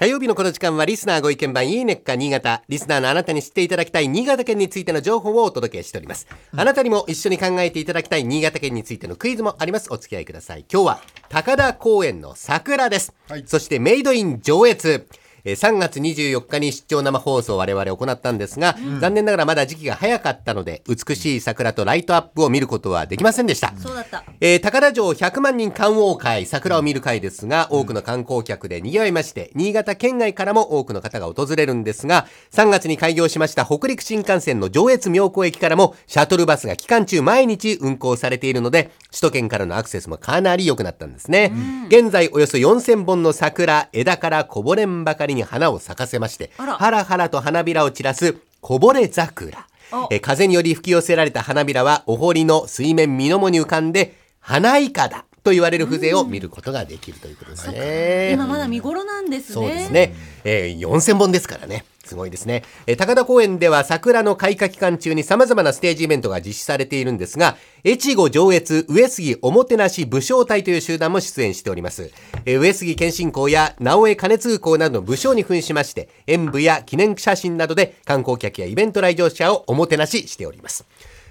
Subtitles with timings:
[0.00, 2.62] この時間はリスナーご意見番いいねっか新潟。
[2.70, 6.26] リスナーのあなたに知っていただきたい新潟県についての情報をお届けしております。
[6.56, 9.92] あなたにも一緒に考えていただきたい新潟県についてのクイズもあります。
[9.92, 10.64] お付き合いください。
[10.72, 13.12] 今日は高田公園の桜です。
[13.28, 15.06] はいそしてメイドイン上越。
[15.44, 23.72] えー3月24日に出張生放送を我々行ったんですが、残念ながらまだ時期が早かったので、美しい桜とライトアップを見ることはできませんでした。
[23.78, 24.24] そうだった。
[24.40, 41.52] えー高田城100万人観桜会、桜を見る会ですが、多くの観光客で賑わいまして、新潟県外からも多くの方が訪れるんですが、3月に開業しました北陸新幹線の上越妙高駅からも、シャトルバスが期間中毎日運行されているので、首都圏からのアクセスもかなり良くなったんですね。
[41.88, 49.66] 現在およそ4000本の桜、枝からこぼれんばかりに花を咲かせまして、ハラハラと花びらを散らすこぼれ桜。
[49.92, 58.32] おえー風により吹き寄せられた花びらはお堀の水面みのもに浮かんで花いかだと言われる風情を見ることができるということですね。
[58.32, 59.54] 今まだ見頃なんですね。
[59.54, 60.14] そうですね。
[60.44, 61.84] えー、4000本ですからね。
[62.10, 62.64] すごいですね。
[62.88, 72.10] え高田公園では桜の開花期間中に様々なステージイベントが実施されているんですが、越後上越上杉おもてなし武将隊という集団も出演しております。
[72.46, 80.84] え上杉謙信公や直江兼通公などの武将に扮しまして、演舞や記念写真などで観光客やイベント来場者をおもてなししております。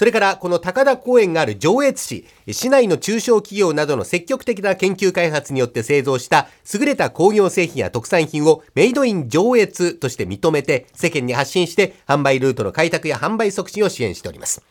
[0.00, 14.62] それから、この高田公園がある上越市、市内の中小企業などの積極的な研究開発によって製造した優れた工業製品や特産品をメイドイン上越として認めて世間に発信して販売ルートの開拓や販売促進を支援しております。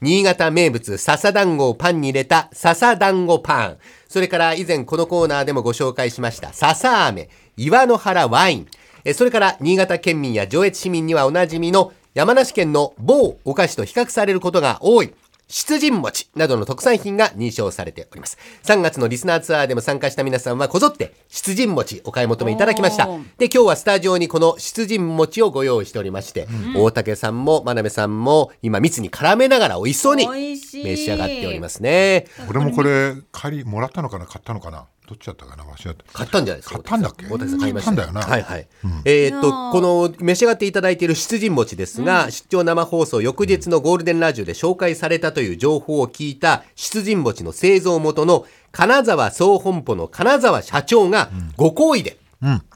[0.00, 3.76] 新潟名物笹団子をパンに入れた笹団子パン。
[4.08, 7.28] それから以前このコーナーでもご紹介しました笹飴、
[7.58, 8.66] 岩の原ワイン。
[9.12, 15.12] それから新潟県民や上越市民にはおなじみの山梨県の某お菓子と比較されることが多い。
[15.50, 18.36] 出陣餅などの特産品が認証されております。
[18.64, 23.06] 3月のリスナーツアーでも参加した皆さんはこぞって出陣餅お買い求めいただきました。
[23.38, 26.46] で、今日はスタジオにこの出陣餅をご用意しておりまして、
[26.76, 30.56] 大竹さんも真鍋さんも今蜜に絡めながら美味しそうに召
[30.96, 32.26] し上がっておりますね。
[32.50, 37.24] 俺もこれ借りもらったのかな買ったのかなどっちだったかな間違って買ったんじゃないですか買ったんだっけ？
[37.26, 37.94] 大竹さん買いました。
[37.94, 38.30] 買ったんだよな。
[38.30, 38.68] はいはい、
[39.06, 52.18] えーっとこの召し上がっていただいている出陣餅ですが、出張生放送翌日のゴールデンラジオで紹介されたという情報を聞いた出陣餅の製造元の金沢総本舗の金沢社長がご好意で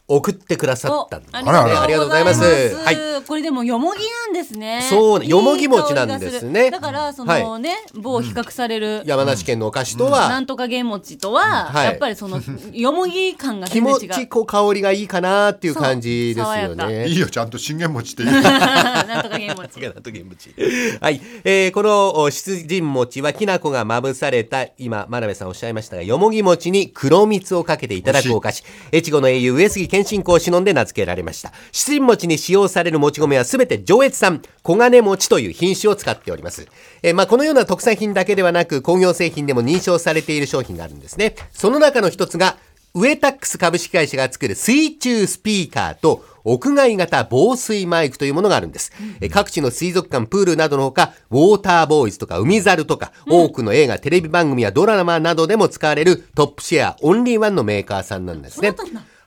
[0.09, 2.45] 送ってくださったんですね、おありがとうございます。
[2.45, 2.97] はい。
[3.27, 4.87] これでもよもぎなんですね。
[4.91, 6.71] そうよもぎ餅なんですね。
[6.71, 11.87] 香りがするだからそのね、某比較される、山梨県のお菓子とは、なんとか源餅とは、はい。
[11.87, 12.41] やっぱりその
[12.73, 14.09] よもぎ感が気全然違う。
[14.09, 17.09] 持ちこう香りがいいかなっていう感じですよね。
[17.09, 18.33] いいよちゃんと信玄餅っていう。
[18.43, 20.55] なんとか源餅。
[21.01, 28.65] はい、えーこのお出陣餅はきな粉がまぶされた今真鍋さんおっしゃいましたがよもぎ餅に黒蜜をかけていただくお菓子。
[28.93, 31.53] 越後の英雄上杉謙信公を忍んで名付けられました。
[31.73, 36.67] 出陣餅に使用されるもち米はすべて上越産黄金餅という品種を使っております、
[37.03, 41.35] えーまあ、このような特産品だけではなく工業製品でも認証されている商品があるんですね。
[41.53, 42.57] その中の一つが
[42.95, 48.93] ウエタックス株式会社が作る水中スピーカーと屋外型防水マイクというものがあるんです。
[49.21, 58.75] え各地の水族館、プールなどのほか、ウォーターボーイズとか海猿とか、多くの映画、テレビ番組やドラマなどでも使われるトップシェアオンリーワンのメーカーさんなんですね。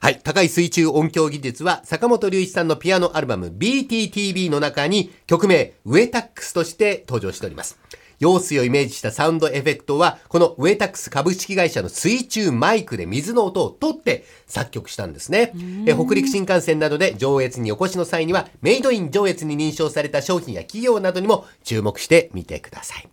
[0.06, 0.20] はい。
[0.20, 7.80] 高い水中音響技術は、坂本龍一さんのピアノアルバム BTTV の中に曲名、ウエタックスとして登場しております。
[8.20, 15.54] 用水をイメージしたサウンドエフェクトは、このウエタックス株式会社の水中マイクで水の音を取って作曲したんですね。
[15.88, 23.10] え北陸新幹線などで上越にお越しの際には、メイドイン上越に認証された商品や企業などにも注目してみてください。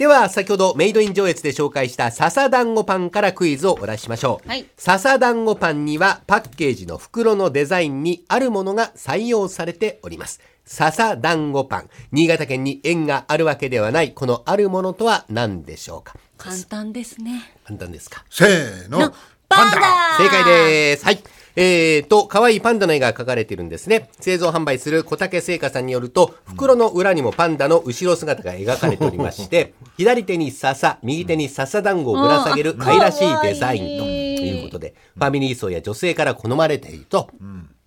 [0.00, 4.48] では、先ほどメイドイン上越で紹介した笹団子パンからクイズをお出ししましょう。
[4.48, 10.40] はい笹団子パンにはパッケージの袋のデザインにあるものが採用されております。
[10.64, 11.90] 笹団子パン。
[12.12, 16.14] 新潟県に縁があるわけではない、このあるものとは何でしょうか？
[16.38, 17.52] 簡単ですね。
[17.66, 18.24] 簡単ですか？
[18.30, 19.12] せーのの
[19.60, 21.04] パンダ正解です。
[21.04, 21.22] はい。
[21.54, 24.08] えーと、可愛いパンダの絵が描かれているんですね。
[24.18, 37.28] 製造販売する小竹製菓さんによると、袋の裏にもパンダの後ろ姿が描かれておりまして、左手に笹、右手に笹団子をぶら下げる愛らしいデザインということで、ファミリー層や女性から好まれていると。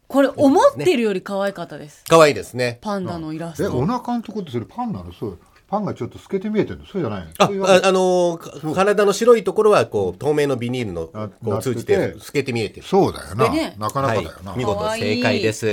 [0.08, 2.04] これ思ってるより可愛かったです。
[2.08, 2.78] 可愛いですね。
[2.82, 3.64] パンダのイラスト。
[3.64, 5.12] えお腹のとこってそれパンなの？
[5.12, 5.40] そう
[5.74, 6.86] パンがちょっと透けて見えてるの？
[6.86, 7.66] そうじゃないの？
[7.66, 8.40] あ、ああの
[8.76, 12.86] 体の白いところは、こう、透明のビニールの、あこう、通じて透けて見えてる。
[12.86, 13.50] そうだよな、
[13.80, 15.68] なかなかだよな、はい、見事正解です。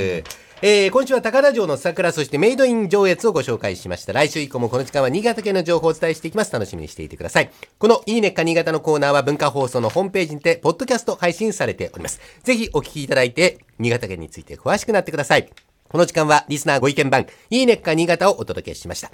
[0.63, 4.13] えー今週は高田城の桜、そしてメイドイン上越をご紹介しました。
[4.13, 6.53] 来週以降もこの時間は新潟県の情報をお伝えしていきます。
[6.53, 7.51] 楽しみにしていてください。
[7.79, 12.21] このいいねっか新潟のコーナーは文化放送のホームページにて、ポッドキャスト配信されております。
[12.43, 15.51] ぜひお聞きいただいて、新潟県について詳しくなってください。
[15.89, 19.11] この時間はリスナーご意見番、いいねっか新潟をお届けしました。